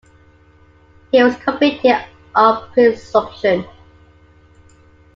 He 1.11 1.21
was 1.21 1.35
convicted 1.37 2.03
of 2.33 2.71
presumption. 2.73 3.65